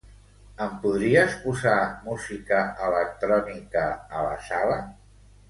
Em 0.67 0.71
podries 0.85 1.35
posar 1.43 1.75
música 2.07 2.63
electrònica 2.87 3.85
a 4.19 4.25
la 4.31 4.35
sala? 4.51 4.81